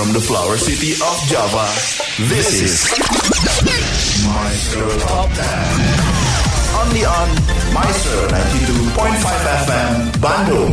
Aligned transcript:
from 0.00 0.16
the 0.16 0.24
flower 0.24 0.56
city 0.56 0.96
of 0.96 1.16
Java, 1.28 1.68
this 2.32 2.56
is 2.56 2.88
Maestro 4.24 4.88
Top 5.04 5.28
10. 5.28 5.44
Only 6.80 7.04
on 7.04 7.28
Maestro 7.68 8.16
92.5 8.96 8.96
FM, 9.60 9.92
Bandung. 10.16 10.72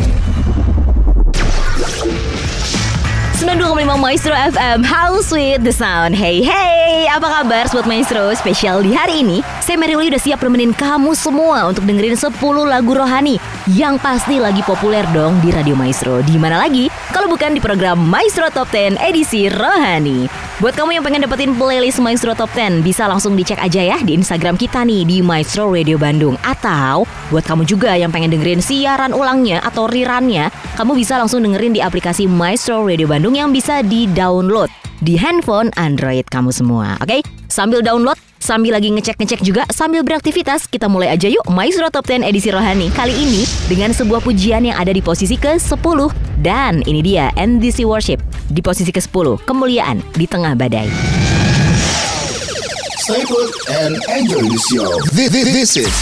92,5 3.43 3.99
Maestro 3.99 4.31
FM 4.31 4.87
How 4.87 5.19
sweet 5.19 5.59
the 5.59 5.75
sound. 5.75 6.15
Hey 6.15 6.39
hey. 6.39 7.11
Apa 7.11 7.43
kabar 7.43 7.67
Sobat 7.67 7.83
Maestro? 7.83 8.31
Spesial 8.31 8.79
di 8.79 8.95
hari 8.95 9.21
ini 9.21 9.43
Saya 9.59 9.75
Mary 9.75 9.93
Lee 9.93 10.09
udah 10.09 10.23
siap 10.23 10.41
nemenin 10.41 10.73
kamu 10.73 11.13
semua 11.13 11.69
Untuk 11.69 11.85
dengerin 11.85 12.17
10 12.17 12.33
lagu 12.65 12.91
rohani 12.97 13.37
Yang 13.67 13.99
pasti 13.99 14.39
lagi 14.39 14.63
populer 14.63 15.03
dong 15.11 15.43
Di 15.43 15.51
Radio 15.51 15.75
Maestro 15.75 16.23
Di 16.23 16.39
mana 16.39 16.55
lagi 16.55 16.87
Kalau 17.11 17.27
bukan 17.27 17.51
di 17.51 17.59
program 17.59 17.99
Maestro 17.99 18.47
Top 18.47 18.71
10 18.71 18.95
Edisi 18.95 19.51
Rohani 19.51 20.23
Buat 20.63 20.79
kamu 20.79 20.95
yang 20.95 21.03
pengen 21.03 21.27
dapetin 21.27 21.51
playlist 21.51 21.99
Maestro 21.99 22.31
Top 22.31 22.47
10 22.55 22.79
Bisa 22.79 23.11
langsung 23.11 23.35
dicek 23.35 23.59
aja 23.59 23.83
ya 23.83 23.99
Di 23.99 24.15
Instagram 24.15 24.55
kita 24.55 24.87
nih 24.87 25.03
Di 25.03 25.19
Maestro 25.19 25.67
Radio 25.67 25.99
Bandung 25.99 26.39
Atau 26.47 27.03
Buat 27.27 27.43
kamu 27.43 27.67
juga 27.67 27.91
yang 27.99 28.07
pengen 28.07 28.31
dengerin 28.31 28.63
siaran 28.63 29.11
ulangnya 29.11 29.59
Atau 29.59 29.91
rirannya 29.91 30.47
Kamu 30.79 30.95
bisa 30.95 31.19
langsung 31.19 31.43
dengerin 31.43 31.75
di 31.75 31.83
aplikasi 31.83 32.23
Maestro 32.23 32.87
Radio 32.87 33.11
Bandung 33.11 33.35
yang 33.35 33.51
bisa 33.51 33.83
di-download 33.83 34.71
di 34.97 35.13
handphone 35.13 35.69
Android 35.77 36.25
kamu 36.25 36.49
semua. 36.49 36.97
Oke? 36.97 37.21
Sambil 37.53 37.85
download, 37.85 38.17
sambil 38.39 38.77
lagi 38.77 38.93
ngecek-ngecek 38.93 39.41
juga, 39.43 39.63
sambil 39.73 40.01
beraktivitas, 40.05 40.65
kita 40.69 40.87
mulai 40.87 41.13
aja 41.13 41.27
yuk 41.27 41.45
Maestro 41.49 41.89
Top 41.91 42.07
10 42.07 42.25
edisi 42.25 42.49
Rohani. 42.53 42.89
Kali 42.93 43.13
ini 43.13 43.43
dengan 43.67 43.91
sebuah 43.91 44.23
pujian 44.23 44.65
yang 44.65 44.77
ada 44.77 44.93
di 44.93 45.01
posisi 45.03 45.35
ke-10. 45.35 45.99
Dan 46.37 46.85
ini 46.85 47.01
dia 47.01 47.33
NDC 47.33 47.83
Worship 47.83 48.21
di 48.49 48.61
posisi 48.61 48.93
ke-10, 48.93 49.43
kemuliaan 49.43 49.99
di 50.13 50.25
tengah 50.29 50.53
badai. 50.53 50.87
Stay 53.07 53.23
put 53.23 53.49
and 53.71 53.95
enjoy 54.11 54.43
the 54.43 54.59
show. 54.67 54.99
This, 55.15 55.31
this, 55.31 55.47
this 55.47 55.71
is 55.79 55.93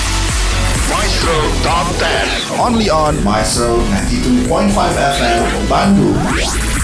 Maestro 0.89 1.37
Top 1.61 1.85
10. 2.01 2.59
Only 2.59 2.89
on 2.89 3.17
Maestro 3.23 3.77
92.5 4.09 4.73
FM, 4.73 5.69
Bandung. 5.69 6.74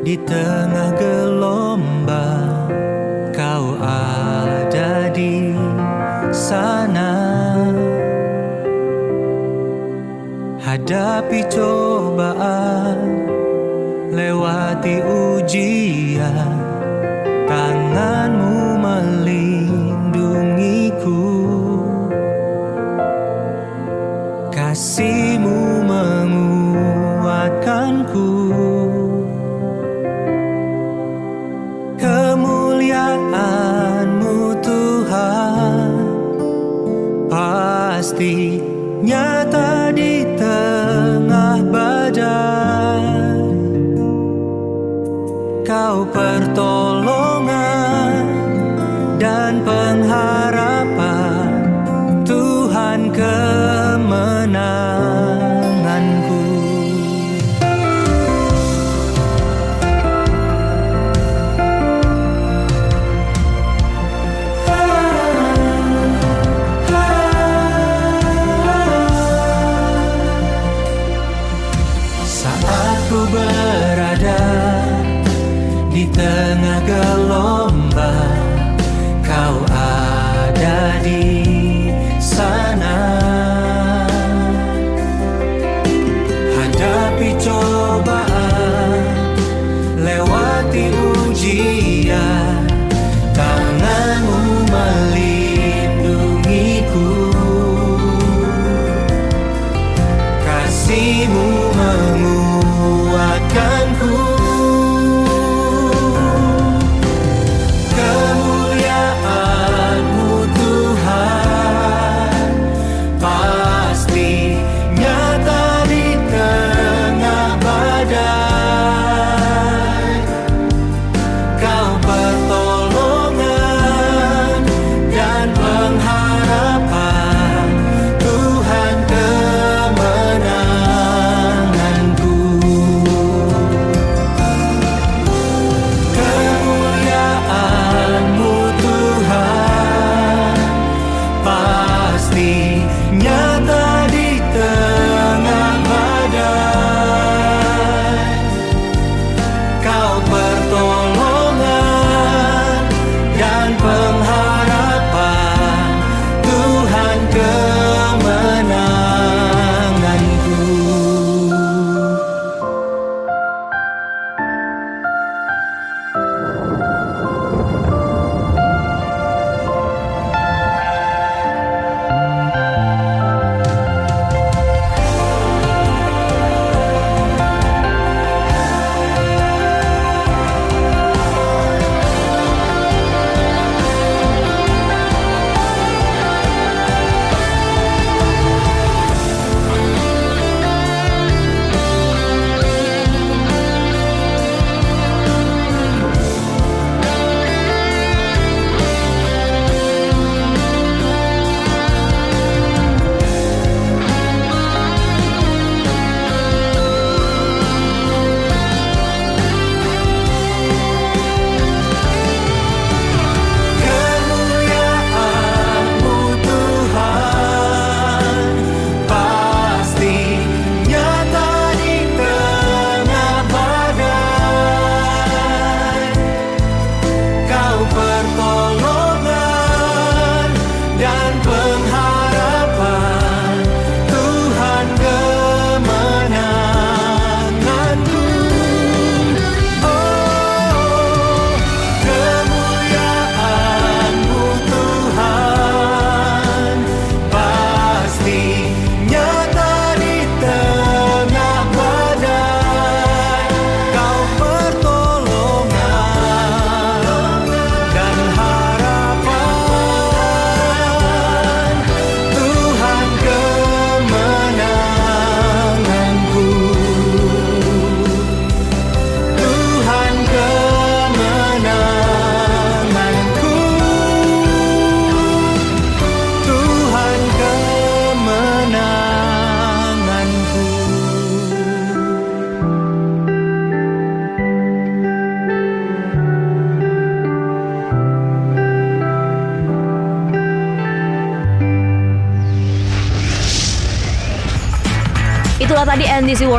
Di 0.00 0.16
tengah 0.24 0.96
gelombang, 0.96 2.72
kau 3.36 3.76
ada 3.80 5.12
di 5.12 5.52
sana. 6.32 7.12
Hadapi 10.60 11.40
cobaan, 11.50 12.98
lewati 14.14 15.02
ujian, 15.02 16.54
tanganmu 17.50 18.29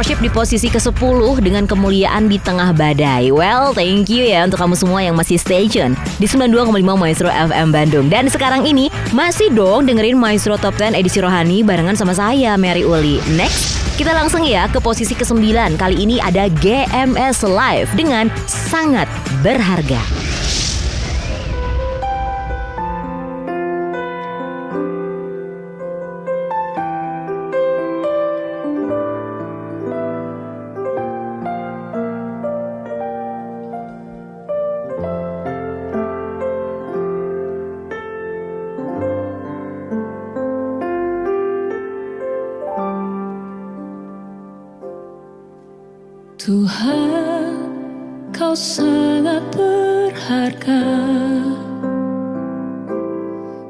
Worship 0.01 0.17
di 0.17 0.33
posisi 0.33 0.65
ke-10 0.65 1.45
dengan 1.45 1.69
kemuliaan 1.69 2.25
di 2.25 2.41
tengah 2.41 2.73
badai. 2.73 3.29
Well, 3.29 3.69
thank 3.69 4.09
you 4.09 4.25
ya 4.25 4.49
untuk 4.49 4.57
kamu 4.57 4.73
semua 4.73 5.05
yang 5.05 5.13
masih 5.13 5.37
stay 5.37 5.69
tune 5.69 5.93
di 6.17 6.25
92,5 6.25 6.73
Maestro 6.97 7.29
FM 7.29 7.69
Bandung. 7.69 8.09
Dan 8.09 8.25
sekarang 8.25 8.65
ini 8.65 8.89
masih 9.13 9.53
dong 9.53 9.85
dengerin 9.85 10.17
Maestro 10.17 10.57
Top 10.57 10.73
10 10.73 10.97
edisi 10.97 11.21
Rohani 11.21 11.61
barengan 11.61 11.93
sama 11.93 12.17
saya 12.17 12.57
Mary 12.57 12.81
Uli. 12.81 13.21
Next, 13.37 13.77
kita 13.93 14.17
langsung 14.17 14.41
ya 14.41 14.65
ke 14.73 14.81
posisi 14.81 15.13
ke-9. 15.13 15.77
Kali 15.77 16.01
ini 16.01 16.17
ada 16.17 16.49
GMS 16.49 17.45
Live 17.45 17.93
dengan 17.93 18.25
sangat 18.49 19.05
berharga. 19.45 20.20
Berharga. 50.61 50.81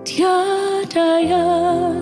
Tiada 0.03 1.19
yang 1.23 1.95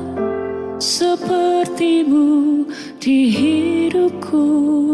sepertimu 0.81 2.65
di 2.97 3.30
hidupku. 3.30 4.88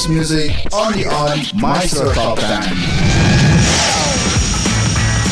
Best 0.00 0.08
music 0.08 0.56
only 0.72 1.04
on 1.04 1.36
Maestro 1.60 2.08
Top 2.16 2.40
10. 2.40 2.72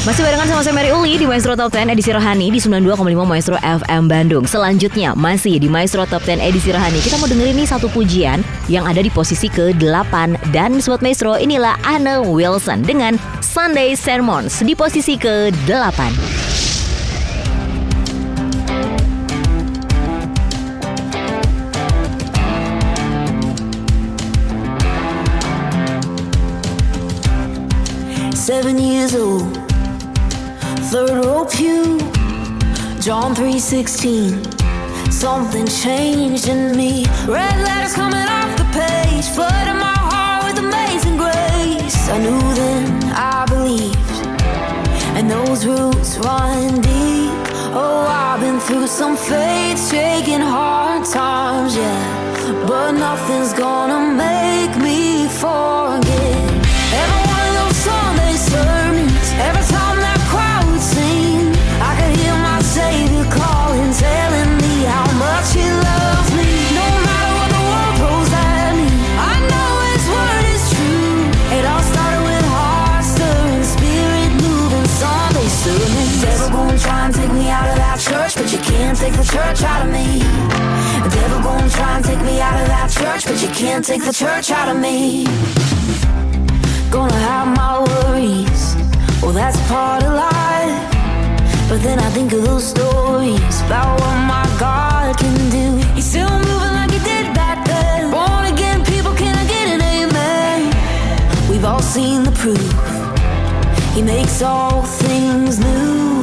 Masih 0.05 0.21
barengan 0.21 0.45
sama 0.45 0.61
saya 0.61 0.77
Mary 0.77 0.93
Uli 0.93 1.17
di 1.17 1.25
Maestro 1.25 1.57
Top 1.57 1.73
10 1.73 1.89
edisi 1.89 2.13
Rohani 2.13 2.53
di 2.53 2.61
92,5 2.61 3.01
Maestro 3.25 3.57
FM 3.65 4.13
Bandung. 4.13 4.45
Selanjutnya 4.45 5.17
masih 5.17 5.57
di 5.57 5.73
Maestro 5.73 6.05
Top 6.05 6.21
10 6.21 6.45
edisi 6.45 6.69
Rohani. 6.69 7.01
Kita 7.01 7.17
mau 7.17 7.25
dengerin 7.25 7.57
nih 7.57 7.65
satu 7.65 7.89
pujian 7.89 8.45
yang 8.69 8.85
ada 8.85 9.01
di 9.01 9.09
posisi 9.09 9.49
ke-8 9.49 10.37
dan 10.53 10.85
Sobat 10.85 11.01
Maestro 11.01 11.41
inilah 11.41 11.81
Anne 11.89 12.21
Wilson 12.29 12.85
dengan 12.85 13.17
Sunday 13.41 13.97
Sermons 13.97 14.61
di 14.61 14.77
posisi 14.77 15.17
ke-8. 15.17 16.48
11 28.61 28.79
years 28.81 29.15
old. 29.15 29.57
Third 30.91 31.25
row 31.25 31.45
pew, 31.45 31.97
John 32.99 33.33
3:16. 33.33 34.43
Something 35.13 35.67
changed 35.69 36.49
in 36.49 36.77
me. 36.77 37.07
Red 37.29 37.57
letters 37.67 37.95
coming 37.95 38.29
off 38.39 38.51
the 38.57 38.69
page, 38.83 39.27
flooding 39.37 39.79
my 39.89 39.99
heart 40.11 40.41
with 40.47 40.59
amazing 40.59 41.17
grace. 41.23 42.01
I 42.15 42.19
knew 42.25 42.43
then, 42.61 42.85
I 43.15 43.47
believed, 43.55 44.11
and 45.17 45.31
those 45.31 45.65
roots 45.65 46.19
run 46.27 46.81
deep. 46.81 47.39
Oh, 47.83 48.03
I've 48.25 48.41
been 48.41 48.59
through 48.67 48.89
some 48.89 49.17
faith-shaking 49.17 50.45
hard 50.55 51.05
times, 51.05 51.77
yeah, 51.77 52.67
but 52.67 52.91
nothing's 53.07 53.53
gonna 53.53 54.01
make 54.27 54.73
me 54.87 55.29
forget. 55.43 56.08
Church 79.33 79.63
out 79.63 79.87
of 79.87 79.93
me. 79.93 80.19
The 81.05 81.11
devil 81.11 81.41
gonna 81.43 81.69
try 81.69 81.97
and 81.97 82.05
take 82.05 82.23
me 82.23 82.41
out 82.41 82.59
of 82.61 82.67
that 82.69 82.89
church, 82.91 83.27
but 83.27 83.41
you 83.43 83.49
can't 83.49 83.85
take 83.85 84.05
the 84.05 84.13
church 84.13 84.51
out 84.51 84.69
of 84.69 84.79
me. 84.81 85.25
Gonna 86.91 87.21
have 87.31 87.49
my 87.57 87.73
worries, 87.89 88.63
well 89.23 89.33
that's 89.33 89.59
part 89.69 90.03
of 90.03 90.13
life. 90.15 90.81
But 91.69 91.83
then 91.83 91.99
I 91.99 92.09
think 92.17 92.33
of 92.33 92.43
those 92.45 92.65
stories 92.65 93.57
about 93.67 94.01
what 94.01 94.17
my 94.35 94.47
God 94.59 95.19
can 95.19 95.37
do. 95.51 95.67
He's 95.95 96.07
still 96.07 96.31
moving 96.49 96.75
like 96.79 96.91
he 96.91 97.01
did 97.13 97.35
back 97.35 97.67
then. 97.67 98.11
Born 98.11 98.45
again, 98.55 98.83
people 98.85 99.13
can 99.13 99.35
I 99.37 99.45
get 99.55 99.67
an 99.75 99.83
amen? 99.97 100.73
We've 101.51 101.67
all 101.67 101.83
seen 101.83 102.23
the 102.23 102.33
proof. 102.33 102.73
He 103.95 104.01
makes 104.01 104.41
all 104.43 104.83
things 104.83 105.59
new, 105.59 106.18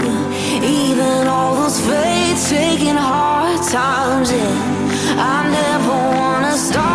all 1.36 1.56
those 1.56 1.80
faith-shaking 1.82 3.00
hard 3.10 3.62
times. 3.77 4.32
Yeah, 4.32 5.34
I 5.34 5.38
never 5.60 5.96
wanna 6.18 6.54
stop 6.68 6.94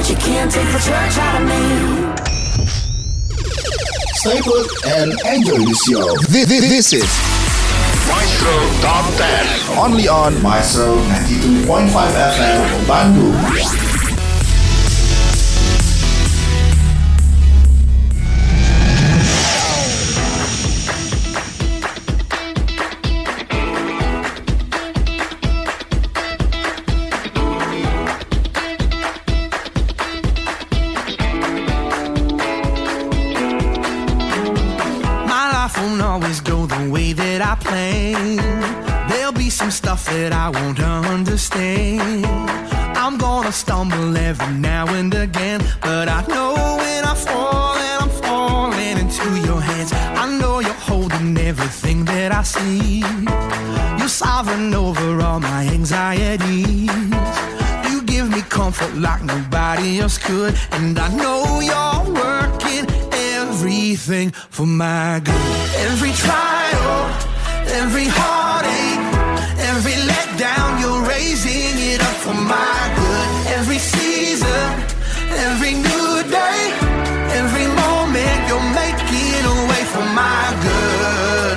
but 0.00 0.08
you 0.08 0.16
can't 0.16 0.50
take 0.50 0.66
the 0.72 0.78
church 0.78 1.18
out 1.18 1.42
of 1.42 1.46
me. 1.46 1.60
Stay 4.14 4.40
put 4.40 4.66
and 4.86 5.12
enjoy 5.26 5.58
the 5.58 5.74
show. 5.74 6.16
This, 6.32 6.48
this, 6.48 6.60
this 6.70 6.92
is 6.94 7.08
Maestro 8.08 8.54
Top 8.80 9.04
10. 9.18 9.78
only 9.78 10.08
on 10.08 10.40
Maestro 10.42 10.96
92.5 10.96 11.90
FM 11.92 12.84
Bandung. 12.86 13.89
Won't 40.50 40.80
understand. 40.80 42.26
I'm 42.96 43.16
gonna 43.18 43.52
stumble 43.52 44.16
every 44.16 44.52
now 44.54 44.86
and 44.88 45.12
again, 45.14 45.60
but 45.80 46.08
I 46.08 46.24
know 46.26 46.76
when 46.78 47.04
I 47.04 47.14
fall 47.14 47.76
and 47.76 48.02
I'm 48.04 48.10
falling 48.22 48.98
into 48.98 49.28
your 49.46 49.60
hands. 49.60 49.92
I 49.92 50.26
know 50.38 50.60
you're 50.60 50.82
holding 50.90 51.36
everything 51.38 52.04
that 52.06 52.32
I 52.32 52.42
see. 52.42 53.00
You're 53.98 54.08
sovereign 54.08 54.74
over 54.74 55.20
all 55.20 55.40
my 55.40 55.64
anxieties. 55.66 56.90
You 57.90 58.02
give 58.02 58.28
me 58.30 58.42
comfort 58.42 58.94
like 58.96 59.22
nobody 59.22 60.00
else 60.00 60.18
could, 60.18 60.54
and 60.72 60.98
I 60.98 61.08
know 61.14 61.60
you're 61.60 62.14
working 62.14 62.86
everything 63.36 64.30
for 64.30 64.66
my 64.66 65.20
good. 65.24 65.34
Every 65.88 66.12
trial, 66.12 67.10
every 67.80 68.06
heartache, 68.08 69.09
for 72.30 72.40
my 72.42 72.80
good. 72.98 73.28
Every 73.58 73.78
season, 73.78 74.66
every 75.48 75.74
new 75.88 76.10
day, 76.38 76.60
every 77.40 77.68
moment, 77.82 78.38
you're 78.48 78.70
making 78.82 79.42
a 79.54 79.56
way 79.70 79.82
for 79.92 80.06
my 80.22 80.42
good. 80.66 81.56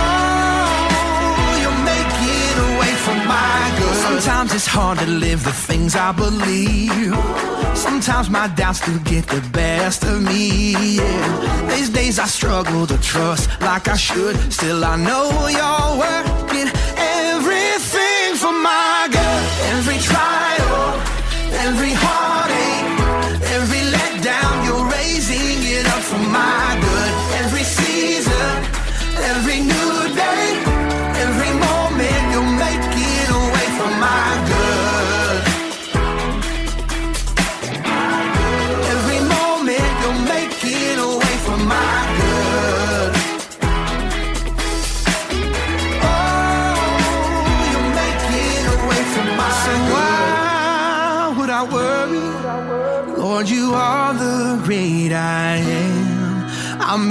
Oh, 0.00 1.46
you're 1.62 1.82
making 1.92 2.54
a 2.66 2.70
way 2.80 2.92
for 3.04 3.18
my 3.34 3.60
good. 3.78 3.96
Sometimes 4.08 4.54
it's 4.54 4.66
hard 4.66 4.98
to 5.00 5.06
live 5.06 5.42
the 5.44 5.56
things 5.68 5.96
I 5.96 6.12
believe. 6.12 7.14
Sometimes 7.76 8.30
my 8.30 8.46
doubts 8.60 8.80
do 8.86 8.98
get 9.00 9.26
the 9.26 9.42
best 9.52 10.04
of 10.04 10.22
me. 10.22 10.96
Yeah. 10.98 11.70
These 11.72 11.90
days 11.90 12.18
I 12.18 12.26
struggle 12.26 12.86
to 12.86 12.96
trust 12.98 13.42
like 13.60 13.88
I 13.88 13.96
should. 13.96 14.36
Still, 14.52 14.84
I 14.84 14.96
know 14.96 15.48
you're 15.56 15.98
working 15.98 16.23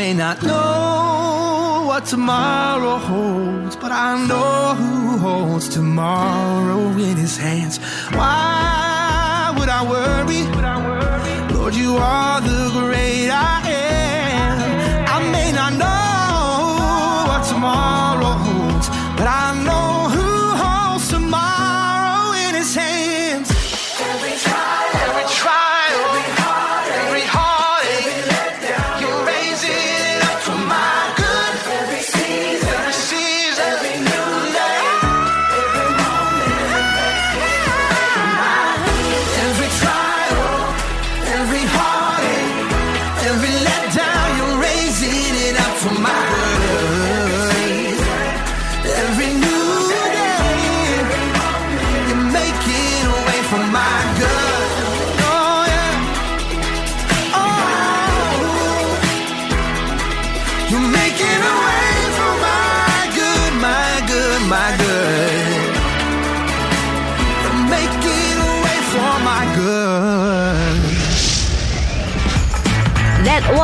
may 0.03 0.13
not 0.13 0.43
know 0.43 1.85
what 1.87 2.03
tomorrow 2.03 2.97
holds, 2.97 3.77
but 3.77 3.89
I 3.89 4.09
know 4.29 4.75
who 4.81 5.17
holds 5.17 5.69
tomorrow 5.69 6.81
in 7.07 7.15
his 7.25 7.37
hands. 7.37 7.75
Why 8.17 9.55
would 9.55 9.69
I 9.79 9.81
worry? 9.93 10.41
Lord, 11.55 11.73
you 11.73 11.91
are 11.95 12.41
the 12.49 12.61
great 12.77 13.29
I 13.29 13.57
am. 13.69 14.55
I 15.15 15.17
may 15.35 15.49
not 15.59 15.71
know 15.83 17.29
what 17.29 17.41
tomorrow 17.53 18.33
holds, 18.47 18.87
but 19.17 19.27
I 19.41 19.47
know 19.65 19.82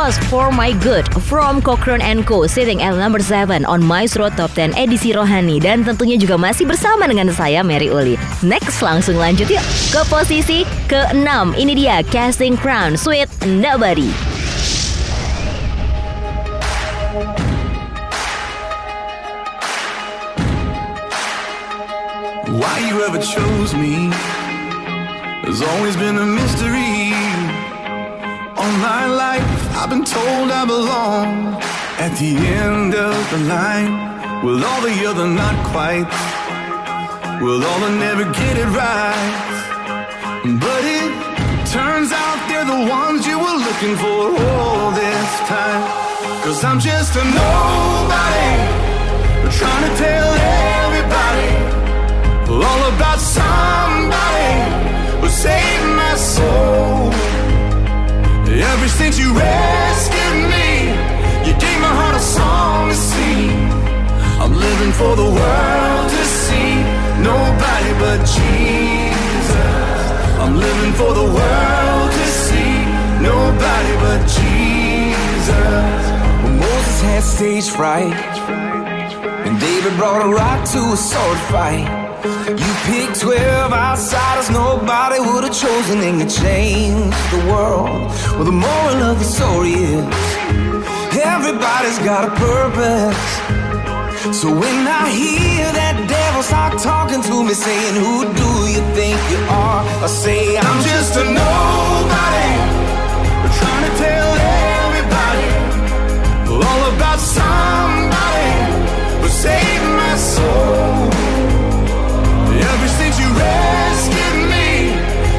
For 0.09 0.49
My 0.49 0.73
Good 0.73 1.05
from 1.21 1.61
Cochrane 1.61 2.25
Co 2.25 2.49
sitting 2.49 2.81
at 2.81 2.97
number 2.97 3.21
7 3.21 3.61
on 3.61 3.85
Maestro 3.85 4.33
Top 4.33 4.49
10 4.57 4.73
edisi 4.73 5.13
Rohani 5.13 5.61
dan 5.61 5.85
tentunya 5.85 6.17
juga 6.17 6.33
masih 6.33 6.65
bersama 6.65 7.05
dengan 7.05 7.29
saya 7.29 7.61
Mary 7.61 7.93
Uli. 7.93 8.17
Next 8.41 8.81
langsung 8.81 9.21
lanjut 9.21 9.45
yuk 9.45 9.61
ke 9.93 10.01
posisi 10.09 10.65
ke-6. 10.89 11.53
Ini 11.53 11.73
dia 11.77 11.95
Casting 12.01 12.57
Crown 12.57 12.97
Sweet 12.97 13.29
Nobody. 13.45 14.09
Why 22.57 22.81
you 22.89 23.05
ever 23.05 23.21
chose 23.21 23.77
me 23.77 24.09
has 25.45 25.61
always 25.61 25.93
been 25.93 26.17
a 26.17 26.25
mystery. 26.25 27.28
All 28.59 28.73
my 28.73 29.05
life, 29.07 29.47
I've 29.79 29.89
been 29.89 30.03
told 30.03 30.51
I 30.51 30.65
belong 30.65 31.55
at 31.97 32.11
the 32.19 32.35
end 32.61 32.93
of 32.93 33.15
the 33.31 33.39
line. 33.47 33.91
With 34.43 34.61
all 34.61 34.81
the 34.81 34.95
other 35.09 35.27
not 35.27 35.55
quite, 35.71 36.09
with 37.41 37.63
all 37.63 37.79
the 37.79 37.91
never 38.05 38.25
get 38.39 38.55
it 38.63 38.69
right. 38.81 39.31
But 40.43 40.83
it 40.99 41.11
turns 41.71 42.11
out 42.11 42.37
they're 42.49 42.67
the 42.75 42.83
ones 42.99 43.25
you 43.25 43.39
were 43.39 43.59
looking 43.67 43.95
for 43.95 44.21
all 44.43 44.91
this 44.91 45.29
time. 45.47 45.83
Cause 46.43 46.61
I'm 46.61 46.81
just 46.81 47.15
a 47.15 47.23
nobody, 47.23 48.51
trying 49.55 49.83
to 49.87 49.93
tell 50.03 50.29
everybody 50.83 51.51
all 52.67 52.83
about 52.93 53.19
somebody 53.19 54.51
who 55.21 55.29
saved 55.29 55.85
my 55.95 56.15
soul. 56.15 57.28
Ever 58.51 58.87
since 58.87 59.19
you 59.19 59.31
rescued 59.31 60.49
me, 60.49 60.89
you 61.45 61.53
gave 61.59 61.79
my 61.79 61.93
heart 61.99 62.15
a 62.15 62.19
song 62.19 62.89
to 62.89 62.95
sing. 62.95 63.51
I'm 64.41 64.53
living 64.53 64.91
for 64.91 65.15
the 65.15 65.23
world 65.23 66.09
to 66.09 66.23
see 66.25 66.81
nobody 67.21 67.93
but 68.01 68.19
Jesus. 68.25 70.01
I'm 70.41 70.57
living 70.57 70.93
for 70.93 71.13
the 71.13 71.27
world 71.37 72.11
to 72.11 72.25
see 72.25 72.73
nobody 73.21 73.93
but 74.01 74.21
Jesus. 74.25 76.01
When 76.43 76.57
Moses 76.57 77.01
had 77.01 77.23
stage 77.23 77.69
fright, 77.69 78.13
and 79.45 79.59
David 79.59 79.95
brought 79.95 80.25
a 80.25 80.29
rock 80.33 80.67
to 80.69 80.79
a 80.79 80.97
sword 80.97 81.37
fight. 81.53 82.08
You 82.21 82.73
picked 82.83 83.21
12 83.21 83.71
outsiders 83.71 84.49
nobody 84.49 85.19
would 85.21 85.45
have 85.45 85.53
chosen, 85.53 85.99
and 85.99 86.19
you 86.19 86.27
changed 86.27 87.15
the 87.31 87.37
world. 87.49 88.11
Well, 88.35 88.43
the 88.43 88.51
moral 88.51 89.03
of 89.11 89.19
the 89.19 89.23
story 89.23 89.71
is 89.71 90.03
everybody's 91.15 91.99
got 91.99 92.27
a 92.27 92.31
purpose. 92.35 93.15
So 94.37 94.51
when 94.51 94.85
I 94.85 95.07
hear 95.09 95.71
that 95.71 95.95
devil 96.09 96.43
start 96.43 96.77
talking 96.79 97.21
to 97.21 97.43
me, 97.43 97.53
saying, 97.53 97.95
Who 97.95 98.27
do 98.35 98.51
you 98.67 98.83
think 98.99 99.15
you 99.31 99.39
are? 99.47 99.81
I 100.03 100.07
say, 100.07 100.57
I'm 100.57 100.79
just 100.83 101.15
a 101.15 101.23
nobody. 101.23 102.51
Trying 103.59 103.85
to 103.87 103.93
tell 103.95 104.29
everybody 104.83 105.47
all 106.51 106.81
about 106.95 107.19
somebody 107.19 108.51
who 109.21 109.27
saved 109.29 109.87
my 109.95 110.15
soul. 110.17 111.18
Me, 113.39 114.91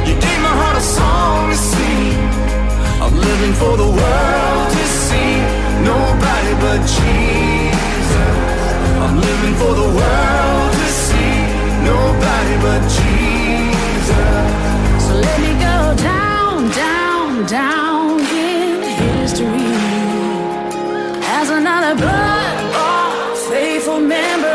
you 0.06 0.14
gave 0.24 0.40
my 0.48 0.54
heart 0.60 0.76
a 0.76 0.80
song 0.80 1.50
to 1.50 1.56
sing. 1.56 2.16
I'm 3.02 3.14
living 3.28 3.54
for 3.62 3.76
the 3.76 3.90
world 4.00 4.66
to 4.76 4.84
see 5.04 5.32
nobody 5.92 6.52
but 6.64 6.80
Jesus. 6.96 8.12
I'm 9.04 9.16
living 9.28 9.54
for 9.62 9.72
the 9.82 9.88
world 9.98 10.70
to 10.80 10.88
see 11.04 11.36
nobody 11.92 12.54
but 12.66 12.80
Jesus. 12.98 14.48
So 15.06 15.12
let 15.26 15.38
me 15.46 15.52
go 15.68 15.78
down, 16.10 16.70
down, 16.86 17.46
down 17.46 18.20
in 18.20 18.82
history 19.02 19.72
as 21.38 21.50
another 21.50 21.94
blood 21.96 22.50
faithful 23.50 23.98
member 23.98 24.49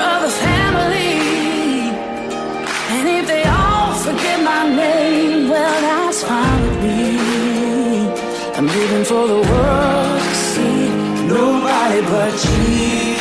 me. 6.81 8.09
I'm 8.55 8.67
living 8.67 9.03
for 9.03 9.27
the 9.27 9.41
world 9.49 10.19
to 10.21 10.35
see 10.35 10.89
nobody 11.27 12.01
but 12.01 12.31
Jesus. 12.31 13.14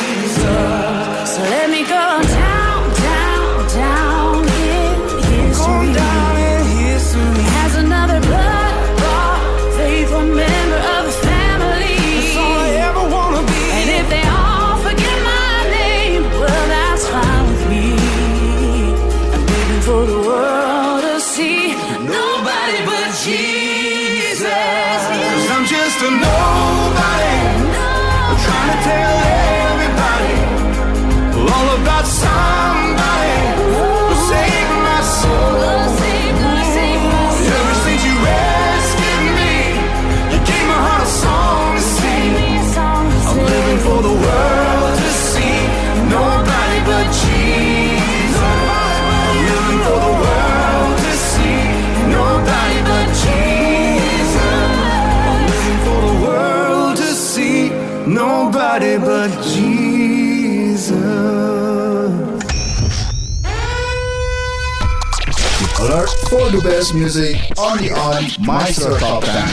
The 66.55 66.69
best 66.69 66.93
music, 66.93 67.35
only 67.57 67.91
on 67.91 68.23
Maestro 68.39 68.97
Top 68.97 69.23
10. 69.23 69.47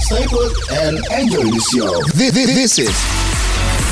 Stay 0.00 0.26
put 0.26 0.52
and 0.72 0.98
enjoy 1.18 1.44
the 1.44 1.60
show. 1.72 2.02
This, 2.14 2.32
this, 2.32 2.46
this 2.54 2.78
is 2.78 2.88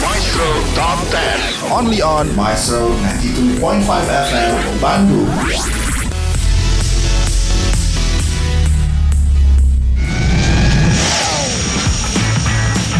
Maestro 0.02 0.48
Top 0.74 0.98
10. 1.08 1.72
only 1.72 2.02
on 2.02 2.34
Maestro 2.36 2.88
92.5 2.88 3.82
FM 3.82 4.78
Bandung. 4.80 5.79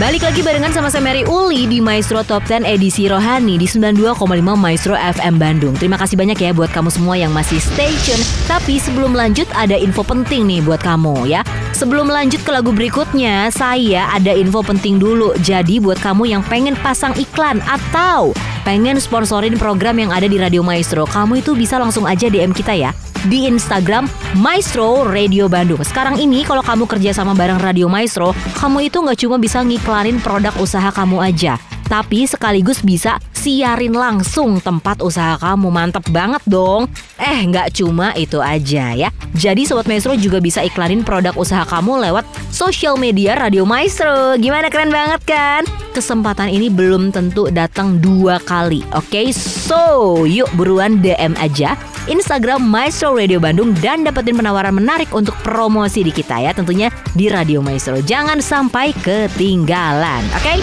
Balik 0.01 0.25
lagi 0.25 0.41
barengan 0.41 0.73
sama 0.73 0.89
saya 0.89 1.05
Mary 1.05 1.29
Uli 1.29 1.69
di 1.69 1.77
Maestro 1.77 2.25
Top 2.25 2.49
10 2.49 2.65
edisi 2.65 3.05
Rohani 3.05 3.61
di 3.61 3.69
92,5 3.69 4.17
Maestro 4.57 4.97
FM 4.97 5.37
Bandung. 5.37 5.77
Terima 5.77 6.01
kasih 6.01 6.17
banyak 6.17 6.41
ya 6.41 6.57
buat 6.57 6.73
kamu 6.73 6.89
semua 6.89 7.21
yang 7.21 7.29
masih 7.37 7.61
stay 7.61 7.93
tune. 8.09 8.25
Tapi 8.49 8.81
sebelum 8.81 9.13
lanjut 9.13 9.45
ada 9.53 9.77
info 9.77 10.01
penting 10.01 10.49
nih 10.49 10.65
buat 10.65 10.81
kamu 10.81 11.29
ya. 11.29 11.45
Sebelum 11.77 12.09
lanjut 12.09 12.41
ke 12.41 12.49
lagu 12.49 12.73
berikutnya, 12.73 13.53
saya 13.53 14.09
ada 14.09 14.33
info 14.33 14.65
penting 14.65 14.97
dulu. 14.97 15.37
Jadi 15.45 15.77
buat 15.85 16.01
kamu 16.01 16.33
yang 16.33 16.41
pengen 16.49 16.81
pasang 16.81 17.13
iklan 17.21 17.61
atau 17.69 18.33
pengen 18.65 18.97
sponsorin 18.97 19.61
program 19.61 20.01
yang 20.01 20.17
ada 20.17 20.25
di 20.25 20.41
Radio 20.41 20.65
Maestro, 20.65 21.05
kamu 21.05 21.45
itu 21.45 21.53
bisa 21.53 21.77
langsung 21.77 22.09
aja 22.09 22.25
DM 22.33 22.57
kita 22.57 22.73
ya 22.73 22.97
di 23.29 23.45
Instagram 23.45 24.09
Maestro 24.41 25.05
Radio 25.05 25.51
Bandung. 25.51 25.83
Sekarang 25.85 26.17
ini 26.17 26.47
kalau 26.47 26.65
kamu 26.65 26.89
kerja 26.89 27.13
sama 27.13 27.37
bareng 27.37 27.61
Radio 27.61 27.91
Maestro, 27.91 28.33
kamu 28.57 28.89
itu 28.89 29.03
nggak 29.03 29.19
cuma 29.21 29.37
bisa 29.37 29.61
ngiklanin 29.61 30.23
produk 30.23 30.55
usaha 30.57 30.89
kamu 30.89 31.21
aja, 31.21 31.61
tapi 31.91 32.25
sekaligus 32.25 32.81
bisa 32.81 33.21
siarin 33.41 33.97
langsung 33.97 34.61
tempat 34.61 35.01
usaha 35.01 35.41
kamu. 35.41 35.73
Mantep 35.73 36.05
banget 36.13 36.45
dong. 36.45 36.93
Eh, 37.17 37.41
nggak 37.49 37.73
cuma 37.81 38.13
itu 38.13 38.37
aja 38.37 38.93
ya. 38.93 39.09
Jadi 39.33 39.65
Sobat 39.65 39.89
Maestro 39.89 40.13
juga 40.21 40.45
bisa 40.45 40.61
iklanin 40.61 41.01
produk 41.01 41.33
usaha 41.41 41.65
kamu 41.65 42.05
lewat 42.05 42.29
sosial 42.53 43.01
media 43.01 43.41
Radio 43.41 43.65
Maestro. 43.65 44.37
Gimana 44.37 44.69
keren 44.69 44.93
banget 44.93 45.25
kan? 45.25 45.65
Kesempatan 45.97 46.53
ini 46.53 46.69
belum 46.69 47.09
tentu 47.17 47.49
datang 47.49 47.97
dua 47.97 48.37
kali. 48.45 48.85
Oke, 48.93 49.33
so 49.33 50.23
yuk 50.29 50.53
buruan 50.55 51.01
DM 51.01 51.33
aja 51.41 51.81
Instagram 52.11 52.65
Maestro 52.65 53.15
Radio 53.15 53.39
Bandung 53.39 53.71
dan 53.79 54.03
dapetin 54.03 54.35
penawaran 54.35 54.75
menarik 54.75 55.13
untuk 55.15 55.37
promosi 55.47 56.03
di 56.03 56.11
kita 56.11 56.43
ya 56.43 56.51
tentunya 56.51 56.91
di 57.15 57.31
Radio 57.31 57.63
Maestro. 57.63 58.03
Jangan 58.03 58.43
sampai 58.43 58.91
ketinggalan, 58.99 60.27
oke? 60.35 60.55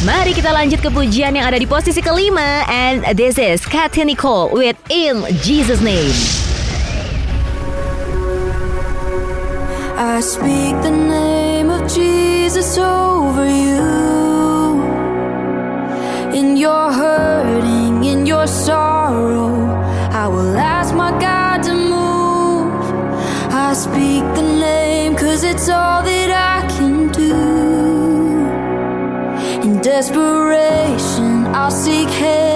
Mari 0.00 0.32
kita 0.32 0.48
lanjut 0.48 0.80
ke 0.80 0.88
pujian 0.88 1.36
yang 1.36 1.44
ada 1.44 1.60
di 1.60 1.68
posisi 1.68 2.00
kelima 2.10 2.64
and 2.68 3.16
this 3.16 3.38
is 3.38 3.64
Katy 3.64 4.04
Nicole 4.04 4.50
with 4.50 4.76
In 4.90 5.24
Jesus 5.42 5.80
Name. 5.80 6.10
I 9.96 10.20
speak 10.20 10.74
the 10.82 10.90
name 10.90 11.70
of 11.70 11.82
Jesus 11.88 12.76
over 12.78 13.46
you. 13.46 14.82
In 16.34 16.56
your 16.56 16.92
hurting, 16.92 18.02
in 18.02 18.26
your 18.26 18.48
sorrow, 18.48 19.66
I 20.10 20.26
will 20.26 20.56
ask 20.56 20.92
my 20.92 21.12
God 21.20 21.62
to 21.64 21.74
move. 21.74 22.82
I 23.52 23.72
speak 23.72 24.24
the 24.34 24.42
name 24.42 25.14
cause 25.14 25.44
it's 25.44 25.68
all 25.68 26.02
that 26.02 26.30
I 26.30 26.66
can 26.74 27.08
do. 27.12 27.34
In 29.62 29.80
desperation, 29.80 31.09
seek 31.70 32.10
heaven 32.10 32.49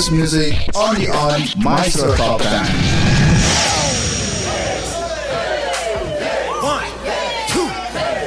best 0.00 0.12
music 0.12 0.54
on 0.74 0.94
the 0.94 1.10
on 1.12 1.44
my 1.62 1.86
circle 1.88 2.38
band. 2.38 2.64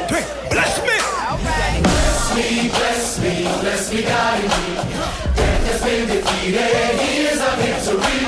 Okay. 0.06 0.22
Bless 0.54 0.74
me, 2.36 2.70
bless 2.70 3.20
me, 3.22 3.34
bless 3.62 3.92
me, 3.92 4.02
God. 4.04 4.42
Death 5.34 5.66
has 5.66 5.82
been 5.82 6.08
defeated, 6.08 6.62
here's 7.02 7.42
our 7.42 7.58
victory. 7.58 8.22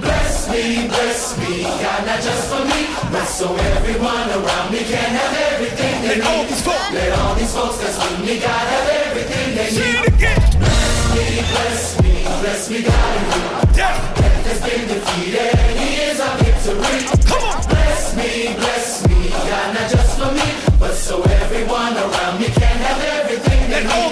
Bless 0.00 0.48
me, 0.48 0.88
bless 0.88 1.36
me, 1.40 1.62
God, 1.64 2.06
not 2.06 2.22
just 2.22 2.48
for 2.48 2.64
me, 2.64 2.88
but 3.12 3.26
so 3.26 3.54
everyone 3.76 4.30
around 4.30 4.72
me 4.72 4.78
can 4.88 5.10
have 5.12 5.36
everything 5.52 6.00
they 6.00 6.08
Let 6.08 6.18
need. 6.18 6.24
All 6.24 6.44
these 6.44 6.62
folks. 6.64 6.92
Let 6.94 7.18
all 7.18 7.34
these 7.34 7.52
folks 7.52 7.76
that's 7.84 7.98
with 7.98 8.20
me, 8.24 8.40
God, 8.40 8.48
have 8.48 8.88
everything 9.08 9.56
they 9.56 9.68
Say 9.76 9.92
need. 9.92 10.04
It 10.06 10.14
again 10.14 10.77
bless 11.24 12.02
me, 12.02 12.22
bless 12.42 12.70
me, 12.70 12.82
God. 12.82 13.74
Death 13.74 14.46
has 14.46 14.60
been 14.62 14.86
defeated, 14.88 15.54
He 15.78 15.88
is 16.08 16.20
our 16.20 16.36
victory. 16.38 17.00
Come 17.26 17.44
on. 17.48 17.58
Bless 17.68 18.16
me, 18.16 18.54
bless 18.54 19.08
me, 19.08 19.28
God, 19.30 19.74
not 19.74 19.90
just 19.90 20.18
for 20.18 20.30
me, 20.32 20.48
but 20.78 20.94
so 20.94 21.22
everyone 21.22 21.96
around 21.96 22.40
me 22.40 22.46
can 22.46 22.76
have 22.86 23.00
everything 23.18 23.60
they 23.70 23.82
Let 23.82 23.84
need. 23.84 23.92
All 23.92 24.10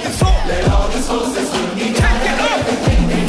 Let 0.49 0.69
all 0.71 0.89
these 0.89 1.09
folks 1.09 1.35
that's 1.35 1.51
me 1.77 1.95
can 1.95 2.17
everything 2.59 3.09
they. 3.09 3.26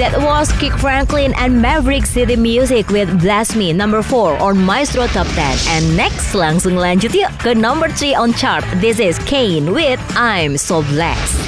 That 0.00 0.16
was 0.16 0.50
Kick 0.52 0.72
Franklin 0.78 1.34
and 1.36 1.60
Maverick 1.60 2.06
City 2.06 2.34
Music 2.34 2.88
with 2.88 3.20
Bless 3.20 3.54
Me 3.54 3.74
number 3.74 4.00
4 4.00 4.40
on 4.40 4.56
Maestro 4.56 5.06
Top 5.08 5.26
10. 5.36 5.36
And 5.76 5.94
next 5.94 6.32
langsung 6.32 6.80
lanjut 6.80 7.12
yuk 7.12 7.28
ke 7.36 7.52
number 7.52 7.92
3 7.92 8.16
on 8.16 8.32
chart. 8.32 8.64
This 8.80 8.96
is 8.96 9.20
Kane 9.28 9.76
with 9.76 10.00
I'm 10.16 10.56
So 10.56 10.80
Blessed. 10.88 11.39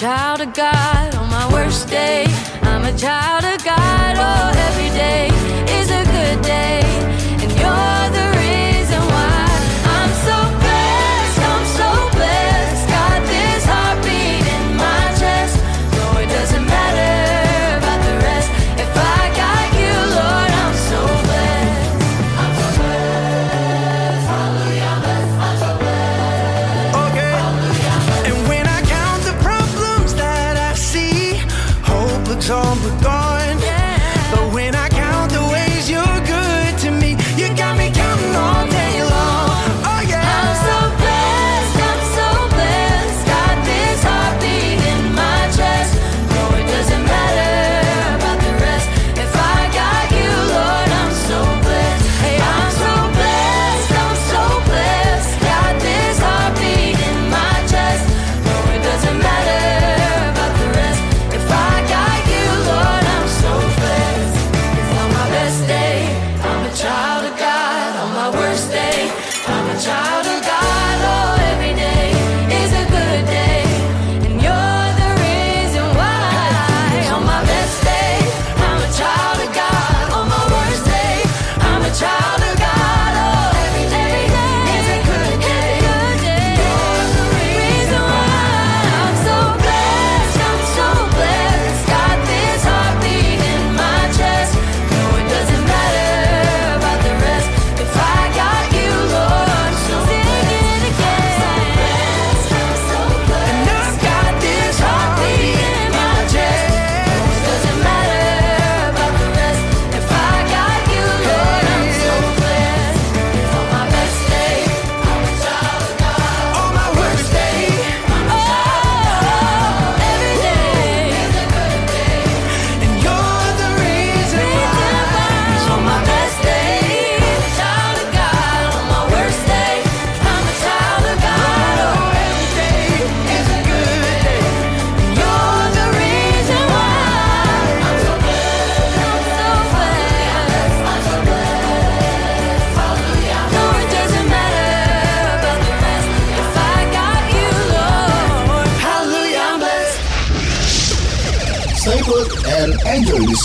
child 0.00 0.40
of 0.40 0.54
God 0.54 1.14
on 1.14 1.28
my 1.28 1.46
worst 1.52 1.86
day. 1.88 2.24
I'm 2.62 2.84
a 2.86 2.96
child 2.96 3.44
of 3.44 3.62
God. 3.62 4.16
Oh, 4.16 4.58
every 4.68 4.89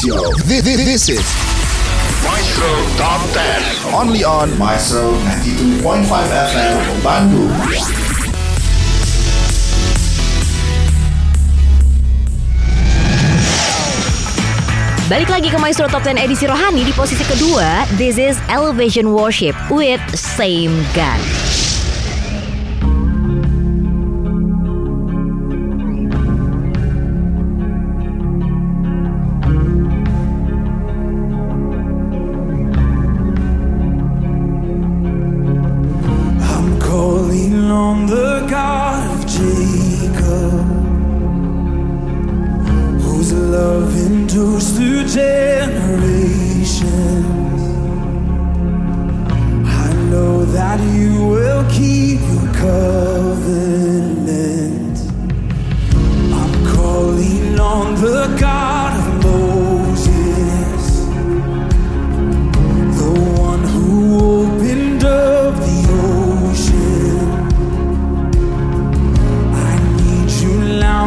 Show. 0.05 0.29
This, 0.45 0.61
this, 0.61 0.77
this 0.85 1.09
is 1.09 1.25
Maestro 2.21 2.69
Top 2.93 3.25
10. 3.33 3.89
Only 3.89 4.23
on 4.23 4.53
Maestro 4.53 5.17
92.5 5.81 6.05
FM 6.05 6.77
Bandung. 7.01 7.49
Balik 15.09 15.29
lagi 15.33 15.49
ke 15.49 15.57
Maestro 15.57 15.89
Top 15.89 16.05
10 16.05 16.21
edisi 16.21 16.45
Rohani 16.45 16.85
di 16.85 16.93
posisi 16.93 17.25
kedua, 17.25 17.89
this 17.97 18.21
is 18.21 18.37
Elevation 18.45 19.09
Worship 19.09 19.57
with 19.73 20.01
Same 20.13 20.85
Gun. 20.93 21.64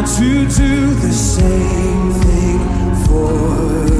to 0.07 0.47
do 0.47 0.95
the 0.95 1.13
same 1.13 2.13
thing 2.13 2.95
for 3.07 3.98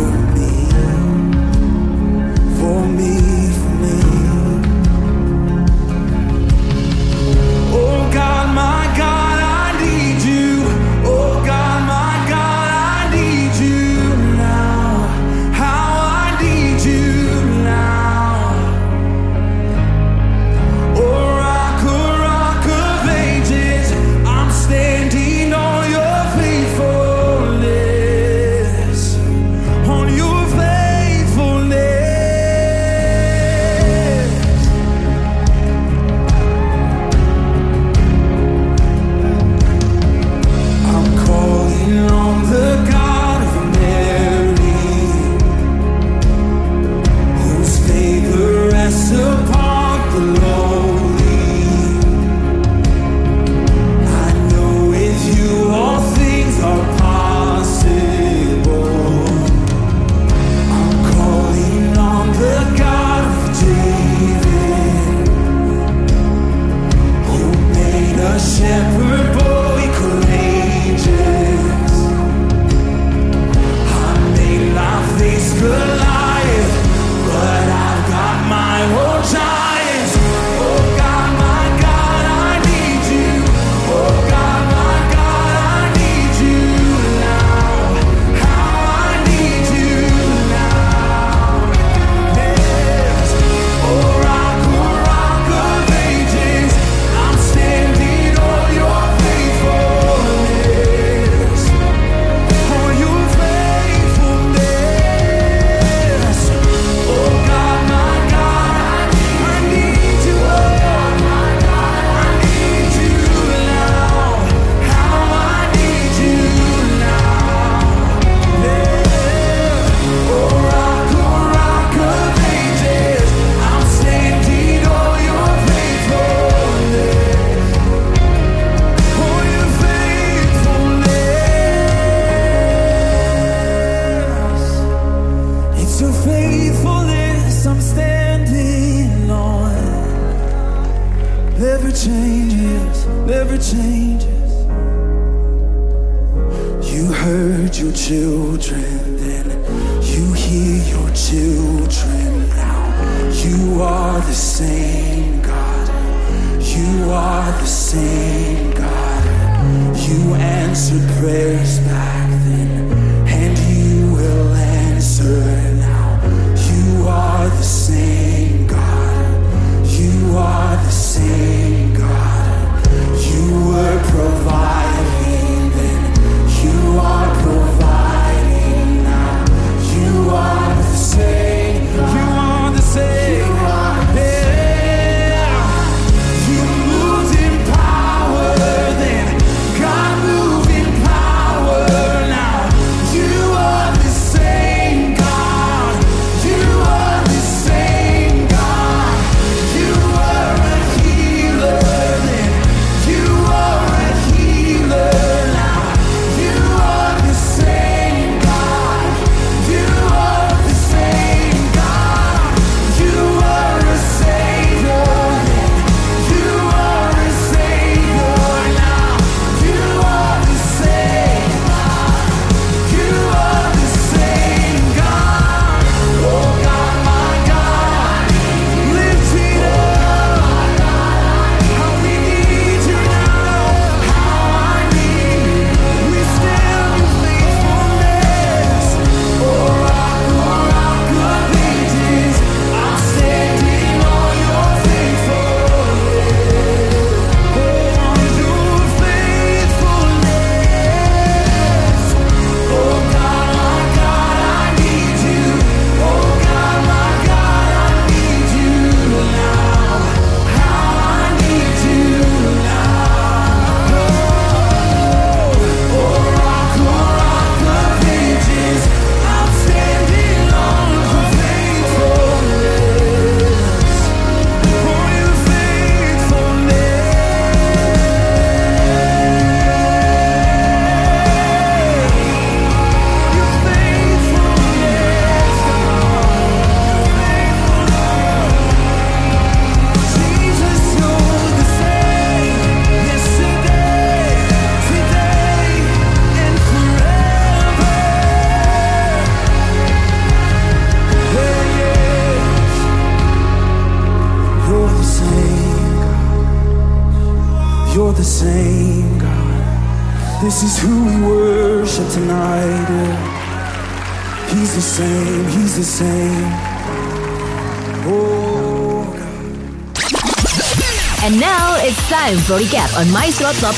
10 323.59 323.75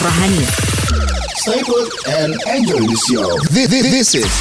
Rohani. 0.00 0.40
Stay 1.36 1.60
put 1.60 1.92
and 2.08 2.32
enjoy 2.48 2.80
the 2.80 2.96
show. 2.96 3.28
This, 3.52 3.68
this, 3.68 3.84
this 3.84 4.24
is 4.24 4.32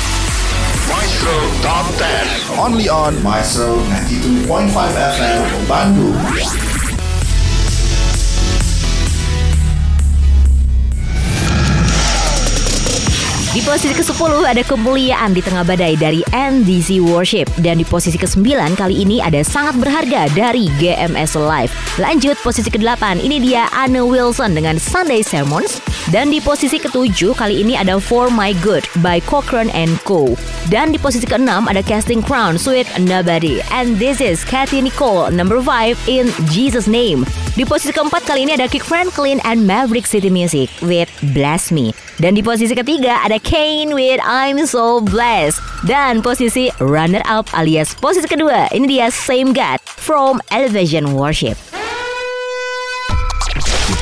Maestro 0.88 1.36
Top 1.60 1.84
10. 2.00 2.56
only 2.56 2.88
on 2.88 3.12
Maestro 3.20 3.84
92.5 4.48 4.48
FM 5.12 5.44
Bandung. 5.68 6.16
Di 13.52 13.60
posisi 13.60 13.92
ke-10 13.92 14.32
ada 14.48 14.64
kemuliaan 14.64 15.36
di 15.36 15.44
tengah 15.44 15.68
badai 15.68 16.00
dari 16.00 16.24
NDC 16.32 17.04
Worship 17.04 17.52
dan 17.60 17.84
di 17.84 17.84
posisi 17.84 18.16
ke-9 18.16 18.80
kali 18.80 19.04
ini 19.04 19.20
ada 19.20 19.44
sangat 19.44 19.76
berharga 19.76 20.32
dari 20.32 20.72
GMS 20.80 21.36
Live. 21.36 21.87
Lanjut 21.98 22.38
posisi 22.46 22.70
ke-8 22.70 23.26
ini 23.26 23.42
dia 23.42 23.66
Anne 23.74 24.06
Wilson 24.06 24.54
dengan 24.54 24.78
Sunday 24.78 25.26
Sermons 25.26 25.82
dan 26.14 26.30
di 26.30 26.38
posisi 26.38 26.78
ke-7 26.78 27.34
kali 27.34 27.66
ini 27.66 27.74
ada 27.74 27.98
For 27.98 28.30
My 28.30 28.54
Good 28.62 28.86
by 29.02 29.18
Cochrane 29.26 29.74
and 29.74 29.98
Co. 30.06 30.38
Dan 30.70 30.94
di 30.94 31.02
posisi 31.02 31.26
ke-6 31.26 31.50
ada 31.50 31.82
Casting 31.82 32.22
Crown 32.22 32.62
Sweet 32.62 32.86
Nobody 33.02 33.66
and 33.74 33.98
this 33.98 34.22
is 34.22 34.46
Kathy 34.46 34.78
Nicole 34.78 35.34
number 35.34 35.58
5 35.58 35.98
in 36.06 36.30
Jesus 36.54 36.86
Name. 36.86 37.26
Di 37.58 37.66
posisi 37.66 37.90
keempat 37.90 38.30
kali 38.30 38.46
ini 38.46 38.54
ada 38.54 38.70
Kick 38.70 38.86
Franklin 38.86 39.42
and 39.42 39.66
Maverick 39.66 40.06
City 40.06 40.30
Music 40.30 40.70
with 40.86 41.10
Bless 41.34 41.74
Me. 41.74 41.98
Dan 42.22 42.38
di 42.38 42.46
posisi 42.46 42.78
ketiga 42.78 43.26
ada 43.26 43.42
Kane 43.42 43.98
with 43.98 44.22
I'm 44.22 44.70
So 44.70 45.02
Blessed. 45.02 45.58
Dan 45.90 46.22
posisi 46.22 46.70
runner 46.78 47.26
up 47.26 47.50
alias 47.58 47.98
posisi 47.98 48.30
kedua 48.30 48.70
ini 48.70 48.86
dia 48.86 49.10
Same 49.10 49.50
God 49.50 49.82
from 49.98 50.38
Elevation 50.54 51.18
Worship. 51.18 51.67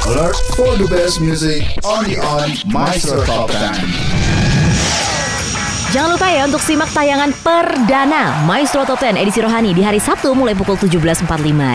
Alert 0.07 0.35
for 0.55 0.77
the 0.77 0.87
best 0.87 1.19
music 1.19 1.63
only 1.83 2.15
on 2.17 2.51
Maestro 2.67 3.25
Top 3.25 3.49
10. 3.49 4.64
Jangan 5.95 6.11
lupa 6.11 6.27
ya 6.27 6.43
untuk 6.43 6.59
simak 6.59 6.91
tayangan 6.91 7.31
perdana 7.39 8.43
Maestro 8.43 8.83
Top 8.83 8.99
10 8.99 9.15
edisi 9.15 9.39
Rohani 9.39 9.71
di 9.71 9.79
hari 9.79 9.95
Sabtu 9.95 10.35
mulai 10.35 10.51
pukul 10.51 10.75
17.45 10.75 11.23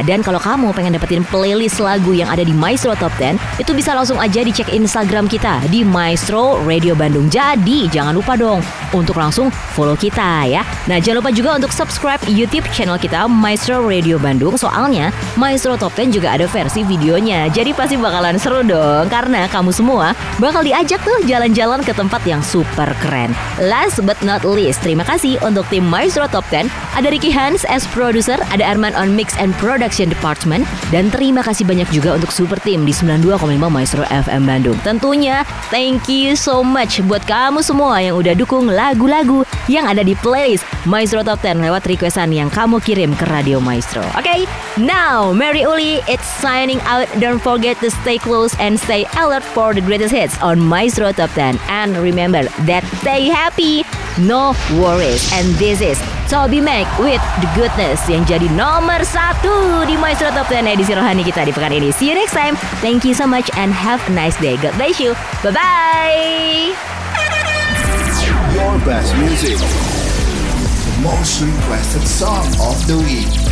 Dan 0.05 0.21
kalau 0.21 0.37
kamu 0.37 0.77
pengen 0.77 0.93
dapetin 0.93 1.25
playlist 1.25 1.81
lagu 1.81 2.13
yang 2.13 2.29
ada 2.29 2.45
di 2.45 2.53
Maestro 2.53 2.93
Top 3.01 3.17
10 3.17 3.41
Itu 3.57 3.73
bisa 3.73 3.97
langsung 3.97 4.21
aja 4.21 4.45
dicek 4.45 4.77
Instagram 4.77 5.25
kita 5.25 5.65
di 5.73 5.89
Maestro 5.89 6.61
Radio 6.69 6.93
Bandung. 6.93 7.33
Jadi 7.33 7.89
jangan 7.89 8.13
lupa 8.13 8.37
dong 8.37 8.61
untuk 8.93 9.17
langsung 9.17 9.49
follow 9.73 9.97
kita 9.97 10.45
ya. 10.45 10.69
Nah 10.85 11.01
jangan 11.01 11.25
lupa 11.25 11.33
juga 11.33 11.57
untuk 11.57 11.73
subscribe 11.73 12.21
YouTube 12.29 12.69
channel 12.77 13.01
kita 13.01 13.25
Maestro 13.25 13.81
Radio 13.81 14.21
Bandung. 14.21 14.53
Soalnya 14.61 15.17
Maestro 15.41 15.81
Top 15.81 15.97
10 15.97 16.13
juga 16.13 16.37
ada 16.37 16.45
versi 16.45 16.85
videonya. 16.85 17.49
Jadi 17.49 17.73
pasti 17.73 17.97
bakalan 17.97 18.37
seru 18.37 18.61
dong. 18.69 19.09
Karena 19.09 19.49
kamu 19.49 19.73
semua 19.73 20.13
bakal 20.37 20.61
diajak 20.61 21.01
tuh 21.09 21.25
jalan-jalan 21.25 21.81
ke 21.81 21.97
tempat 21.97 22.21
yang 22.29 22.45
super 22.45 22.93
keren. 23.01 23.33
Last 23.57 24.10
but 24.11 24.19
not 24.27 24.43
least, 24.43 24.83
terima 24.83 25.07
kasih 25.07 25.39
untuk 25.47 25.63
tim 25.71 25.87
Maestro 25.87 26.27
Top 26.27 26.43
10. 26.51 26.67
Ada 26.99 27.15
Ricky 27.15 27.31
Hans 27.31 27.63
as 27.71 27.87
producer, 27.95 28.35
ada 28.51 28.67
Arman 28.67 28.91
on 28.99 29.15
Mix 29.15 29.39
and 29.39 29.55
Production 29.63 30.11
Department, 30.11 30.67
dan 30.91 31.15
terima 31.15 31.47
kasih 31.47 31.63
banyak 31.63 31.87
juga 31.95 32.19
untuk 32.19 32.35
super 32.35 32.59
team 32.67 32.83
di 32.83 32.91
92,5 32.91 33.31
Maestro 33.71 34.03
FM 34.11 34.51
Bandung. 34.51 34.75
Tentunya, 34.83 35.47
thank 35.71 36.11
you 36.11 36.35
so 36.35 36.67
much 36.67 36.99
buat 37.07 37.23
kamu 37.23 37.63
semua 37.63 38.03
yang 38.03 38.19
udah 38.19 38.35
dukung 38.35 38.67
lagu-lagu 38.67 39.47
yang 39.71 39.87
ada 39.87 40.03
di 40.03 40.19
playlist 40.19 40.67
Maestro 40.91 41.23
Top 41.23 41.39
10 41.39 41.63
lewat 41.63 41.87
requestan 41.87 42.35
yang 42.35 42.51
kamu 42.51 42.83
kirim 42.83 43.15
ke 43.15 43.23
Radio 43.31 43.63
Maestro. 43.63 44.03
Oke, 44.19 44.43
now 44.75 45.31
Mary 45.31 45.63
Uli, 45.63 46.03
it's 46.11 46.27
signing 46.43 46.83
out. 46.83 47.07
Don't 47.23 47.39
forget 47.39 47.79
to 47.79 47.95
stay 48.03 48.19
close 48.19 48.59
and 48.59 48.75
stay 48.75 49.07
alert 49.15 49.47
for 49.47 49.71
the 49.71 49.85
greatest 49.85 50.11
hits 50.11 50.35
on 50.43 50.59
Maestro 50.59 51.15
Top 51.15 51.31
10. 51.39 51.63
And 51.71 51.95
remember 51.95 52.49
that 52.67 52.83
stay 53.05 53.31
happy, 53.31 53.85
no 54.19 54.55
worries. 54.81 55.31
And 55.35 55.55
this 55.61 55.81
is 55.81 56.01
Toby 56.29 56.61
Mac 56.61 56.87
with 56.99 57.23
The 57.43 57.49
Goodness 57.59 58.03
yang 58.07 58.27
jadi 58.27 58.47
nomor 58.55 59.03
satu 59.03 59.83
di 59.87 59.99
Maestro 59.99 60.31
Top 60.31 60.47
10 60.49 60.67
edisi 60.67 60.95
rohani 60.95 61.27
kita 61.27 61.43
di 61.47 61.53
pekan 61.53 61.75
ini. 61.75 61.91
See 61.91 62.11
you 62.11 62.17
next 62.17 62.35
time. 62.35 62.55
Thank 62.79 63.03
you 63.03 63.15
so 63.15 63.27
much 63.27 63.51
and 63.59 63.75
have 63.75 63.99
a 64.07 64.13
nice 64.15 64.39
day. 64.39 64.55
God 64.59 64.75
bless 64.79 65.03
you. 65.03 65.19
Bye-bye. 65.43 66.75
Your 68.55 68.77
best 68.87 69.11
music. 69.19 69.59
The 69.59 70.95
most 71.03 71.43
requested 71.43 72.07
song 72.07 72.47
of 72.63 72.79
the 72.87 72.99
week. 72.99 73.50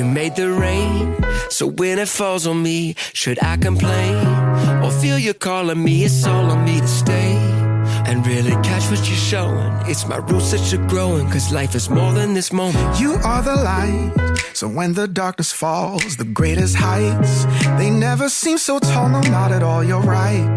You 0.00 0.06
made 0.06 0.34
the 0.34 0.50
rain, 0.50 1.14
so 1.50 1.66
when 1.66 1.98
it 1.98 2.08
falls 2.08 2.46
on 2.46 2.62
me, 2.62 2.94
should 3.12 3.38
I 3.44 3.58
complain? 3.58 4.16
Or 4.82 4.90
feel 4.90 5.18
you 5.18 5.34
calling 5.34 5.84
me? 5.84 6.04
It's 6.04 6.24
all 6.24 6.50
on 6.50 6.64
me 6.64 6.80
to 6.80 6.88
stay. 6.88 7.36
And 8.08 8.26
really 8.26 8.52
catch 8.62 8.90
what 8.90 9.06
you're 9.06 9.24
showing. 9.32 9.70
It's 9.90 10.08
my 10.08 10.16
roots 10.16 10.52
that 10.52 10.72
you're 10.72 10.86
growing, 10.88 11.28
cause 11.28 11.52
life 11.52 11.74
is 11.74 11.90
more 11.90 12.14
than 12.14 12.32
this 12.32 12.50
moment. 12.50 12.98
You 12.98 13.16
are 13.22 13.42
the 13.42 13.54
light. 13.56 14.12
So 14.54 14.68
when 14.68 14.94
the 14.94 15.06
darkness 15.06 15.52
falls, 15.52 16.16
the 16.16 16.24
greatest 16.24 16.76
heights, 16.76 17.44
they 17.76 17.90
never 17.90 18.30
seem 18.30 18.56
so 18.56 18.78
tall, 18.78 19.10
no, 19.10 19.20
not 19.20 19.52
at 19.52 19.62
all. 19.62 19.84
You're 19.84 20.00
right. 20.00 20.48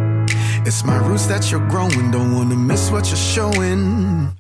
It's 0.66 0.86
my 0.86 1.06
roots 1.06 1.26
that 1.26 1.52
you're 1.52 1.68
growing. 1.68 2.12
Don't 2.12 2.34
wanna 2.34 2.56
miss 2.56 2.90
what 2.90 3.08
you're 3.08 3.18
showing. 3.18 4.32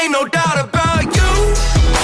Ain't 0.00 0.12
no 0.12 0.24
doubt 0.28 0.68
about 0.68 1.02
you. 1.16 2.01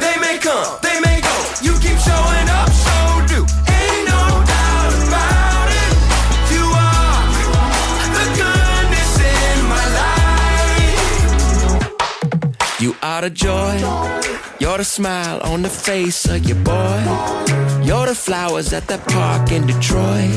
They 0.00 0.16
may 0.20 0.36
come, 0.38 0.66
they 0.82 0.96
may 1.00 1.18
go. 1.20 1.34
You 1.66 1.72
keep 1.84 1.98
showing 1.98 2.48
up, 2.58 2.70
so 2.70 2.96
do. 3.32 3.40
Ain't 3.78 4.04
no 4.12 4.22
doubt 4.54 4.92
about 5.06 5.68
it. 5.82 5.92
You 6.54 6.64
are 6.88 7.22
the 8.18 8.26
goodness 8.40 9.12
in 9.34 9.56
my 9.74 9.84
life. 10.00 11.20
You 12.80 12.90
are 13.02 13.20
the 13.22 13.30
joy. 13.30 13.74
You're 14.58 14.78
the 14.78 14.84
smile 14.84 15.40
on 15.42 15.62
the 15.62 15.68
face 15.68 16.24
of 16.26 16.44
your 16.48 16.58
boy. 16.58 17.71
You're 17.84 18.06
the 18.06 18.14
flowers 18.14 18.72
at 18.72 18.86
that 18.86 19.06
park 19.08 19.50
in 19.50 19.66
Detroit. 19.66 20.30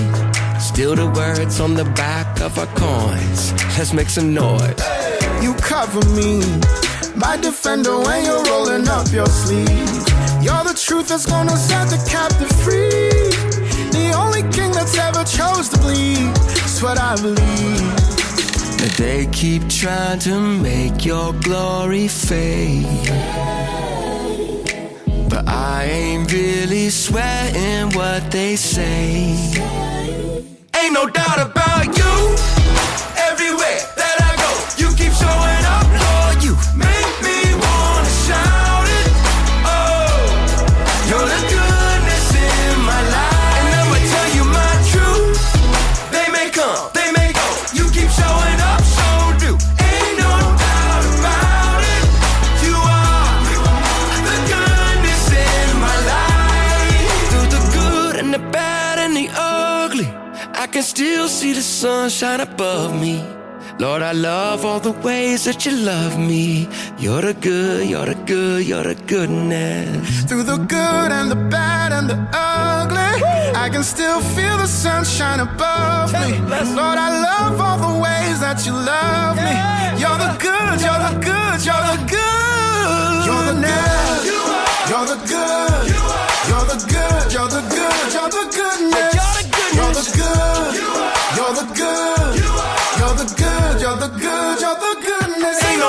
Still 0.60 0.96
the 0.96 1.06
words 1.06 1.60
on 1.60 1.76
the 1.76 1.86
back 1.96 2.42
of 2.42 2.58
our 2.58 2.66
coins. 2.74 3.54
Let's 3.78 3.94
make 3.94 4.10
some 4.10 4.34
noise. 4.34 4.82
You 5.44 5.54
cover 5.56 6.04
me, 6.16 6.42
my 7.16 7.38
defender 7.38 8.00
when 8.00 8.26
you're 8.26 8.44
rolling 8.46 8.88
up 8.88 9.12
your 9.12 9.28
sleeve. 9.28 9.68
You're 10.42 10.64
the 10.64 10.76
truth 10.76 11.10
that's 11.10 11.28
gonna 11.28 11.56
set 11.56 11.88
the 11.90 12.02
captive 12.10 12.52
free. 12.66 13.30
The 13.92 14.12
only 14.18 14.42
king 14.52 14.72
that's 14.72 14.98
ever 14.98 15.24
chose 15.24 15.70
to 15.70 15.78
bleed. 15.78 16.34
That's 16.36 16.82
what 16.82 17.00
I 17.00 17.16
believe. 17.16 18.16
But 18.80 18.94
they 18.98 19.28
keep 19.32 19.70
trying 19.70 20.20
to 20.20 20.40
make 20.40 21.06
your 21.06 21.32
glory 21.34 22.08
fade. 22.08 22.86
But 25.30 25.48
I 25.48 25.86
ain't 25.86 26.32
really 26.32 26.90
sweating 26.90 27.90
what 27.98 28.32
they 28.32 28.56
say. 28.56 29.36
Ain't 30.80 30.94
no 30.94 31.08
doubt 31.10 31.40
about 31.50 31.86
you. 32.00 32.14
Everywhere 33.30 33.80
that 34.00 34.18
I 34.30 34.32
go, 34.44 34.52
you 34.82 34.88
keep 34.96 35.14
showing 35.14 35.66
up, 35.76 35.88
Lord. 36.04 36.38
You 36.46 36.54
make 36.78 37.16
me 37.26 37.35
can 60.76 60.84
still 60.84 61.30
see 61.30 61.54
the 61.54 61.62
sunshine 61.62 62.42
above 62.42 62.92
me. 63.00 63.24
Lord, 63.80 64.02
I 64.02 64.12
love 64.12 64.66
all 64.66 64.82
the 64.82 64.92
ways 64.92 65.46
that 65.46 65.66
you 65.66 65.72
love 65.72 66.20
me. 66.20 66.68
You're 67.00 67.22
the 67.22 67.34
good, 67.34 67.90
you're 67.90 68.06
the 68.06 68.16
good, 68.26 68.68
you're 68.68 68.84
the 68.84 68.96
goodness. 69.08 70.24
Through 70.28 70.44
the 70.44 70.58
good 70.58 71.10
and 71.18 71.32
the 71.32 71.42
bad 71.50 71.94
and 71.94 72.10
the 72.10 72.20
ugly, 72.34 73.22
Woo! 73.24 73.64
I 73.64 73.70
can 73.70 73.86
still 73.86 74.20
feel 74.20 74.58
the 74.58 74.68
sunshine 74.68 75.40
above 75.40 76.12
me. 76.12 76.40
Lord, 76.76 77.00
I 77.08 77.10
love 77.30 77.56
all 77.62 77.80
the 77.88 77.96
ways 78.06 78.42
that 78.42 78.66
you 78.66 78.74
love 78.74 79.38
me. 79.38 79.95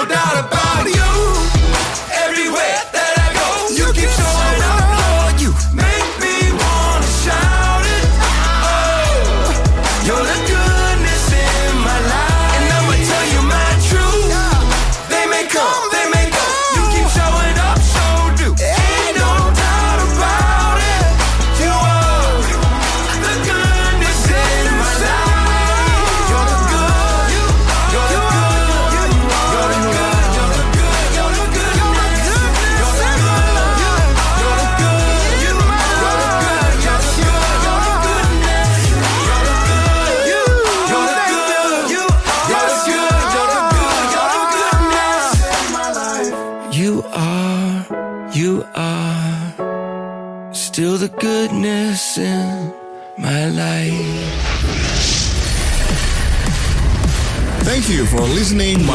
doubt 0.09 0.39
about 0.39 0.53
it. 0.53 0.56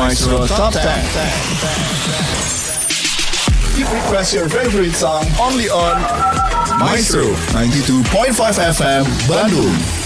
Maestro 0.02 0.48
Top 0.48 0.74
10. 0.74 0.82
You 3.78 3.86
request 3.86 4.34
your 4.34 4.50
favorite 4.50 4.94
song 4.94 5.26
only 5.40 5.70
on 5.70 6.02
Maestro 6.80 7.22
92.5 7.54 8.34
FM 8.34 9.06
Bandung. 9.30 10.01